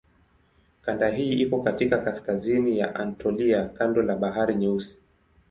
[0.81, 4.97] Kanda hii iko katika kaskazini ya Anatolia kando la Bahari Nyeusi.